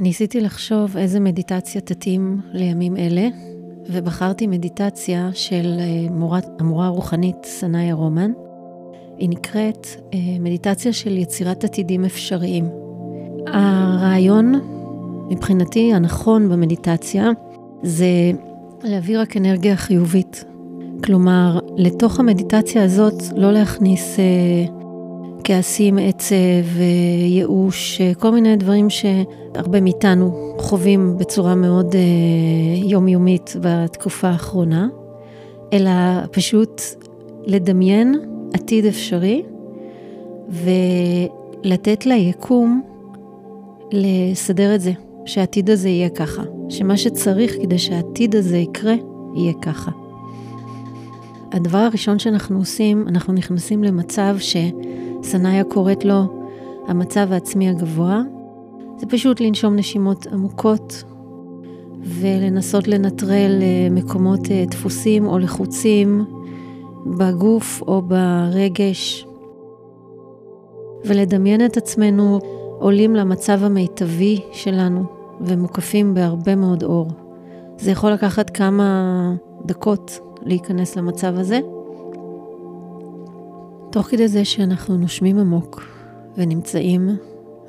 ניסיתי 0.00 0.40
לחשוב 0.40 0.96
איזה 0.96 1.20
מדיטציה 1.20 1.80
תתאים 1.80 2.40
לימים 2.52 2.96
אלה, 2.96 3.28
ובחרתי 3.90 4.46
מדיטציה 4.46 5.30
של 5.34 5.76
אה, 5.80 6.10
מורת, 6.10 6.46
המורה 6.58 6.86
הרוחנית 6.86 7.36
סנאיה 7.44 7.94
רומן. 7.94 8.30
היא 9.18 9.28
נקראת 9.28 9.86
אה, 10.14 10.18
מדיטציה 10.40 10.92
של 10.92 11.16
יצירת 11.16 11.64
עתידים 11.64 12.04
אפשריים. 12.04 12.68
הרעיון, 13.46 14.54
מבחינתי, 15.30 15.94
הנכון 15.94 16.48
במדיטציה, 16.48 17.30
זה 17.82 18.06
להביא 18.82 19.20
רק 19.20 19.36
אנרגיה 19.36 19.76
חיובית. 19.76 20.44
כלומר, 21.04 21.58
לתוך 21.76 22.20
המדיטציה 22.20 22.84
הזאת 22.84 23.22
לא 23.36 23.52
להכניס 23.52 24.18
אה, 24.18 24.77
כעסים, 25.48 25.98
עצב, 25.98 26.80
ייאוש, 27.26 28.00
כל 28.18 28.30
מיני 28.30 28.56
דברים 28.56 28.90
שהרבה 28.90 29.80
מאיתנו 29.80 30.54
חווים 30.58 31.18
בצורה 31.18 31.54
מאוד 31.54 31.94
אה, 31.94 32.00
יומיומית 32.88 33.56
בתקופה 33.60 34.28
האחרונה, 34.28 34.88
אלא 35.72 35.90
פשוט 36.30 36.82
לדמיין 37.46 38.14
עתיד 38.52 38.84
אפשרי 38.84 39.42
ולתת 40.48 42.06
ליקום 42.06 42.82
לסדר 43.92 44.74
את 44.74 44.80
זה, 44.80 44.92
שהעתיד 45.26 45.70
הזה 45.70 45.88
יהיה 45.88 46.08
ככה, 46.08 46.42
שמה 46.68 46.96
שצריך 46.96 47.56
כדי 47.62 47.78
שהעתיד 47.78 48.36
הזה 48.36 48.58
יקרה, 48.58 48.94
יהיה 49.34 49.52
ככה. 49.62 49.90
הדבר 51.52 51.78
הראשון 51.78 52.18
שאנחנו 52.18 52.58
עושים, 52.58 53.08
אנחנו 53.08 53.32
נכנסים 53.32 53.84
למצב 53.84 54.36
ש... 54.38 54.56
סנאיה 55.22 55.64
קוראת 55.64 56.04
לו 56.04 56.22
המצב 56.88 57.32
העצמי 57.32 57.68
הגבוה. 57.68 58.22
זה 58.98 59.06
פשוט 59.06 59.40
לנשום 59.40 59.76
נשימות 59.76 60.26
עמוקות 60.26 61.04
ולנסות 62.02 62.88
לנטרל 62.88 63.58
אה, 63.62 63.88
מקומות 63.90 64.50
אה, 64.50 64.64
דפוסים 64.70 65.26
או 65.26 65.38
לחוצים 65.38 66.24
בגוף 67.06 67.82
או 67.82 68.02
ברגש, 68.02 69.26
ולדמיין 71.04 71.66
את 71.66 71.76
עצמנו 71.76 72.40
עולים 72.78 73.16
למצב 73.16 73.64
המיטבי 73.64 74.40
שלנו 74.52 75.04
ומוקפים 75.40 76.14
בהרבה 76.14 76.56
מאוד 76.56 76.82
אור. 76.82 77.10
זה 77.78 77.90
יכול 77.90 78.10
לקחת 78.10 78.50
כמה 78.50 79.34
דקות 79.64 80.20
להיכנס 80.42 80.96
למצב 80.96 81.38
הזה. 81.38 81.60
תוך 83.90 84.06
כדי 84.06 84.28
זה 84.28 84.44
שאנחנו 84.44 84.96
נושמים 84.96 85.38
עמוק 85.38 85.82
ונמצאים 86.36 87.08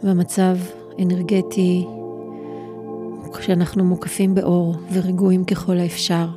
במצב 0.03 0.57
אנרגטי 1.01 1.85
כשאנחנו 3.37 3.83
מוקפים 3.83 4.35
באור 4.35 4.75
ורגועים 4.93 5.43
ככל 5.43 5.77
האפשר, 5.77 6.27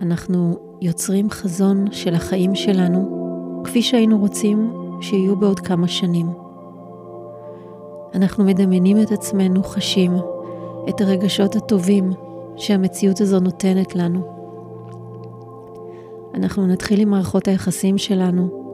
אנחנו 0.00 0.56
יוצרים 0.80 1.30
חזון 1.30 1.84
של 1.92 2.14
החיים 2.14 2.54
שלנו 2.54 3.18
כפי 3.64 3.82
שהיינו 3.82 4.18
רוצים 4.18 4.72
שיהיו 5.00 5.36
בעוד 5.36 5.60
כמה 5.60 5.88
שנים. 5.88 6.26
אנחנו 8.14 8.44
מדמיינים 8.44 9.02
את 9.02 9.12
עצמנו 9.12 9.62
חשים 9.62 10.12
את 10.88 11.00
הרגשות 11.00 11.56
הטובים 11.56 12.12
שהמציאות 12.56 13.20
הזו 13.20 13.40
נותנת 13.40 13.94
לנו. 13.94 14.37
אנחנו 16.34 16.66
נתחיל 16.66 17.00
עם 17.00 17.10
מערכות 17.10 17.48
היחסים 17.48 17.98
שלנו. 17.98 18.64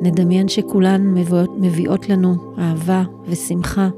נדמיין 0.00 0.48
שכולן 0.48 1.14
מביאות, 1.14 1.50
מביאות 1.58 2.08
לנו 2.08 2.34
אהבה 2.58 3.02
ושמחה. 3.26 3.88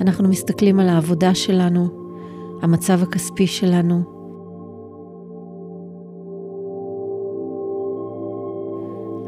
אנחנו 0.00 0.28
מסתכלים 0.28 0.80
על 0.80 0.88
העבודה 0.88 1.34
שלנו, 1.34 1.88
המצב 2.62 3.02
הכספי 3.02 3.46
שלנו. 3.46 4.00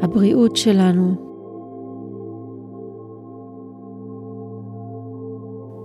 הבריאות 0.01 0.55
שלנו, 0.55 1.13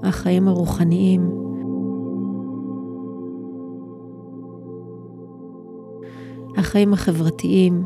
החיים 0.03 0.49
הרוחניים. 0.49 1.44
החיים 6.75 6.93
החברתיים. 6.93 7.83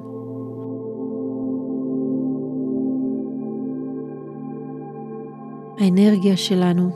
האנרגיה 5.78 6.37
שלנו. 6.37 6.91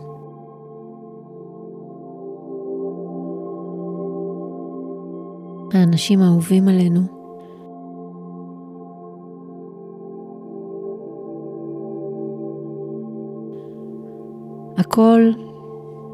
האנשים 5.72 6.20
האהובים 6.22 6.68
עלינו. 6.68 7.00
הכל 14.76 15.30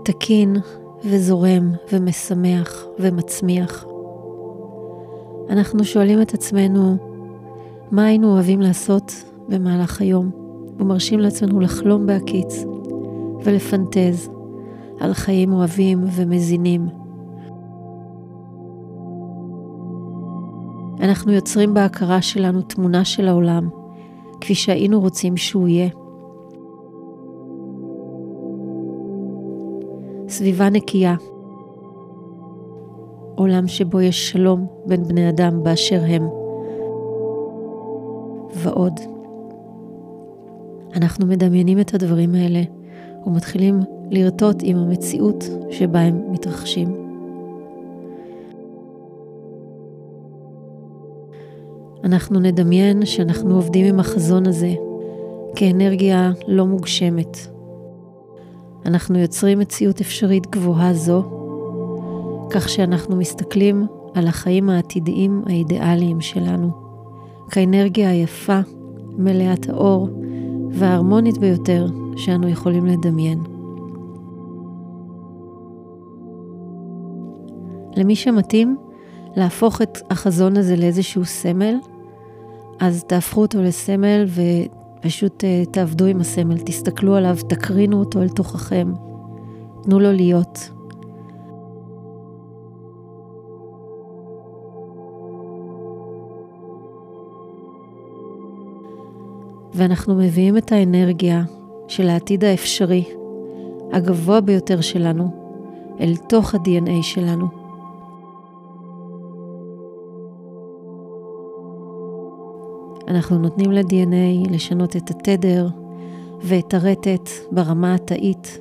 תקין 0.04 0.56
וזורם 1.04 1.72
ומשמח 1.92 2.84
ומצמיח. 2.98 3.97
אנחנו 5.50 5.84
שואלים 5.84 6.22
את 6.22 6.34
עצמנו, 6.34 6.96
מה 7.90 8.04
היינו 8.04 8.32
אוהבים 8.32 8.60
לעשות 8.60 9.12
במהלך 9.48 10.00
היום, 10.00 10.30
ומרשים 10.78 11.18
לעצמנו 11.18 11.60
לחלום 11.60 12.06
בהקיץ 12.06 12.64
ולפנטז 13.44 14.30
על 15.00 15.14
חיים 15.14 15.52
אוהבים 15.52 16.04
ומזינים. 16.12 16.88
אנחנו 21.00 21.32
יוצרים 21.32 21.74
בהכרה 21.74 22.22
שלנו 22.22 22.62
תמונה 22.62 23.04
של 23.04 23.28
העולם, 23.28 23.68
כפי 24.40 24.54
שהיינו 24.54 25.00
רוצים 25.00 25.36
שהוא 25.36 25.68
יהיה. 25.68 25.88
סביבה 30.28 30.70
נקייה, 30.70 31.14
עולם 33.38 33.68
שבו 33.68 34.00
יש 34.00 34.30
שלום 34.30 34.66
בין 34.86 35.04
בני 35.04 35.28
אדם 35.28 35.62
באשר 35.62 36.00
הם, 36.06 36.28
ועוד. 38.54 39.00
אנחנו 40.96 41.26
מדמיינים 41.26 41.80
את 41.80 41.94
הדברים 41.94 42.34
האלה 42.34 42.60
ומתחילים 43.26 43.80
לרטוט 44.10 44.56
עם 44.62 44.76
המציאות 44.76 45.44
שבה 45.70 46.00
הם 46.00 46.32
מתרחשים. 46.32 46.88
אנחנו 52.04 52.40
נדמיין 52.40 53.06
שאנחנו 53.06 53.54
עובדים 53.54 53.86
עם 53.86 54.00
החזון 54.00 54.46
הזה 54.46 54.74
כאנרגיה 55.56 56.32
לא 56.46 56.66
מוגשמת. 56.66 57.38
אנחנו 58.86 59.18
יוצרים 59.18 59.58
מציאות 59.58 60.00
אפשרית 60.00 60.46
גבוהה 60.46 60.94
זו 60.94 61.37
כך 62.50 62.68
שאנחנו 62.68 63.16
מסתכלים 63.16 63.86
על 64.14 64.26
החיים 64.26 64.70
העתידיים 64.70 65.42
האידיאליים 65.46 66.20
שלנו, 66.20 66.70
כאנרגיה 67.50 68.10
היפה, 68.10 68.60
מלאת 69.18 69.68
האור 69.68 70.08
וההרמונית 70.70 71.38
ביותר 71.38 71.86
שאנו 72.16 72.48
יכולים 72.48 72.86
לדמיין. 72.86 73.38
למי 77.96 78.16
שמתאים 78.16 78.76
להפוך 79.36 79.82
את 79.82 79.98
החזון 80.10 80.56
הזה 80.56 80.76
לאיזשהו 80.76 81.24
סמל, 81.24 81.74
אז 82.80 83.04
תהפכו 83.04 83.40
אותו 83.40 83.62
לסמל 83.62 84.26
ופשוט 84.26 85.44
אה, 85.44 85.62
תעבדו 85.70 86.04
עם 86.04 86.20
הסמל, 86.20 86.58
תסתכלו 86.58 87.14
עליו, 87.14 87.36
תקרינו 87.48 88.00
אותו 88.00 88.22
אל 88.22 88.28
תוככם, 88.28 88.92
תנו 89.82 90.00
לו 90.00 90.12
להיות. 90.12 90.77
ואנחנו 99.78 100.14
מביאים 100.14 100.56
את 100.56 100.72
האנרגיה 100.72 101.42
של 101.88 102.08
העתיד 102.08 102.44
האפשרי, 102.44 103.04
הגבוה 103.92 104.40
ביותר 104.40 104.80
שלנו, 104.80 105.30
אל 106.00 106.16
תוך 106.16 106.54
ה-DNA 106.54 107.02
שלנו. 107.02 107.46
אנחנו 113.08 113.38
נותנים 113.38 113.72
ל-DNA 113.72 114.50
לשנות 114.50 114.96
את 114.96 115.10
התדר 115.10 115.68
ואת 116.42 116.74
הרטט 116.74 117.30
ברמה 117.52 117.94
התאית, 117.94 118.58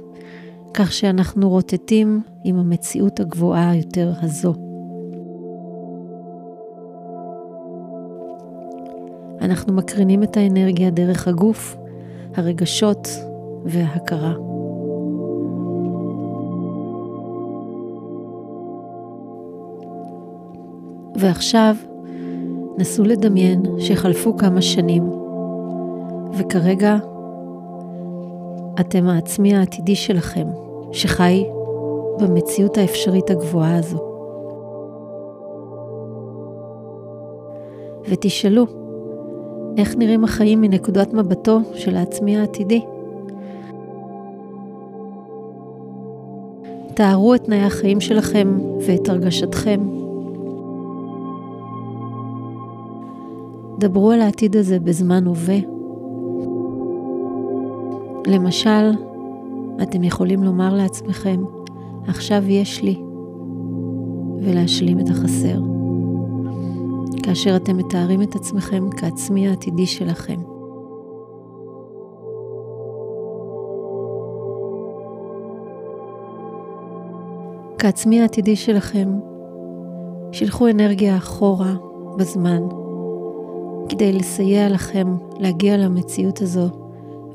כך 0.73 0.91
שאנחנו 0.91 1.49
רוטטים 1.49 2.21
עם 2.43 2.59
המציאות 2.59 3.19
הגבוהה 3.19 3.75
יותר 3.75 4.13
הזו. 4.21 4.66
אנחנו 9.47 9.73
מקרינים 9.73 10.23
את 10.23 10.37
האנרגיה 10.37 10.89
דרך 10.89 11.27
הגוף, 11.27 11.75
הרגשות 12.35 13.07
וההכרה. 13.65 14.33
ועכשיו 21.15 21.75
נסו 22.77 23.03
לדמיין 23.03 23.63
שחלפו 23.79 24.37
כמה 24.37 24.61
שנים, 24.61 25.09
וכרגע 26.37 26.97
אתם 28.79 29.07
העצמי 29.07 29.55
העתידי 29.55 29.95
שלכם, 29.95 30.47
שחי 30.91 31.45
במציאות 32.19 32.77
האפשרית 32.77 33.29
הגבוהה 33.29 33.75
הזו. 33.75 33.99
ותשאלו, 38.09 38.86
איך 39.77 39.95
נראים 39.97 40.23
החיים 40.23 40.61
מנקודת 40.61 41.13
מבטו 41.13 41.59
של 41.75 41.95
העצמי 41.95 42.37
העתידי? 42.37 42.81
תארו 46.93 47.35
את 47.35 47.43
תנאי 47.43 47.63
החיים 47.63 48.01
שלכם 48.01 48.57
ואת 48.87 49.09
הרגשתכם. 49.09 49.79
דברו 53.79 54.11
על 54.11 54.21
העתיד 54.21 54.55
הזה 54.55 54.79
בזמן 54.79 55.25
הווה. 55.25 55.57
למשל, 58.27 58.91
אתם 59.81 60.03
יכולים 60.03 60.43
לומר 60.43 60.75
לעצמכם, 60.75 61.43
עכשיו 62.07 62.43
יש 62.49 62.83
לי, 62.83 63.01
ולהשלים 64.41 64.99
את 64.99 65.09
החסר. 65.09 65.76
כאשר 67.27 67.55
אתם 67.55 67.77
מתארים 67.77 68.21
את 68.21 68.35
עצמכם 68.35 68.89
כעצמי 68.97 69.47
העתידי 69.47 69.85
שלכם. 69.85 70.39
כעצמי 77.77 78.21
העתידי 78.21 78.55
שלכם, 78.55 79.09
שילחו 80.31 80.67
אנרגיה 80.69 81.17
אחורה 81.17 81.75
בזמן, 82.17 82.61
כדי 83.89 84.13
לסייע 84.13 84.69
לכם 84.69 85.07
להגיע 85.39 85.77
למציאות 85.77 86.41
הזו 86.41 86.67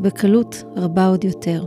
בקלות 0.00 0.64
רבה 0.76 1.08
עוד 1.08 1.24
יותר. 1.24 1.64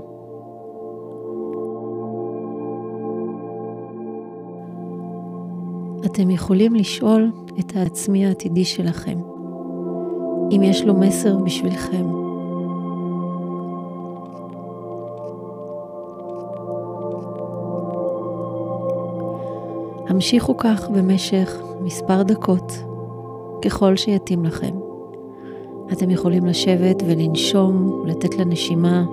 אתם 6.06 6.30
יכולים 6.30 6.76
לשאול 6.76 7.32
את 7.60 7.76
העצמי 7.76 8.26
העתידי 8.26 8.66
שלכם, 8.66 9.20
אם 10.52 10.64
יש 10.64 10.84
לו 10.84 10.94
מסר 10.94 11.38
בשבילכם. 11.38 12.06
המשיכו 20.08 20.58
כך 20.58 20.90
במשך 20.90 21.62
מספר 21.82 22.24
דקות, 22.24 22.72
ככל 23.62 23.96
שיתאים 23.96 24.46
לכם. 24.46 24.76
אתם 25.92 26.10
יכולים 26.10 26.46
לשבת 26.46 27.04
ולנשום, 27.06 28.04
לתת 28.08 28.36
לנשימה 28.38 29.06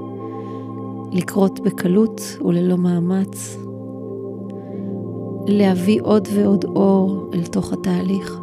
לקרות 1.12 1.60
בקלות 1.60 2.20
וללא 2.44 2.76
מאמץ, 2.76 3.56
להביא 5.46 6.00
עוד 6.02 6.28
ועוד 6.34 6.64
אור 6.64 7.30
אל 7.34 7.46
תוך 7.46 7.72
התהליך. 7.72 8.40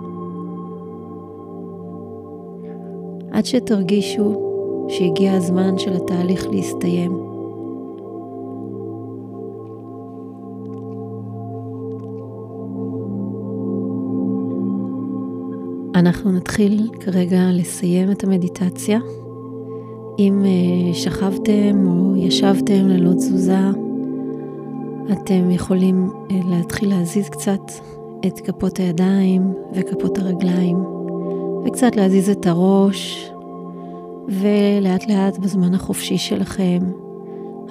עד 3.31 3.45
שתרגישו 3.45 4.49
שהגיע 4.89 5.33
הזמן 5.33 5.77
של 5.77 5.93
התהליך 5.93 6.47
להסתיים. 6.51 7.29
אנחנו 15.95 16.31
נתחיל 16.31 16.89
כרגע 16.99 17.41
לסיים 17.53 18.11
את 18.11 18.23
המדיטציה. 18.23 18.99
אם 20.19 20.45
אה, 20.45 20.93
שכבתם 20.93 21.87
או 21.87 22.15
ישבתם 22.15 22.87
ללא 22.87 23.13
תזוזה, 23.13 23.69
אתם 25.11 25.51
יכולים 25.51 26.09
אה, 26.31 26.39
להתחיל 26.45 26.89
להזיז 26.89 27.29
קצת 27.29 27.71
את 28.27 28.39
כפות 28.39 28.77
הידיים 28.77 29.53
וכפות 29.73 30.17
הרגליים, 30.17 30.77
וקצת 31.65 31.95
להזיז 31.95 32.29
את 32.29 32.47
הראש, 32.47 33.31
ולאט 34.27 35.07
לאט 35.07 35.37
בזמן 35.37 35.73
החופשי 35.73 36.17
שלכם 36.17 36.79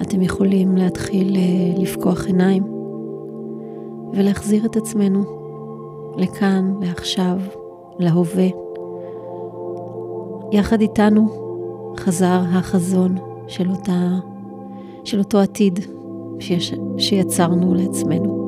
אתם 0.01 0.21
יכולים 0.21 0.77
להתחיל 0.77 1.35
אה, 1.35 1.81
לפקוח 1.81 2.25
עיניים 2.25 2.63
ולהחזיר 4.13 4.65
את 4.65 4.75
עצמנו 4.75 5.23
לכאן, 6.17 6.73
לעכשיו, 6.81 7.37
להווה. 7.99 8.47
יחד 10.51 10.81
איתנו 10.81 11.27
חזר 11.97 12.41
החזון 12.51 13.17
של, 13.47 13.71
אותה, 13.71 14.09
של 15.03 15.19
אותו 15.19 15.39
עתיד 15.39 15.79
שיש, 16.39 16.73
שיצרנו 16.97 17.73
לעצמנו. 17.73 18.38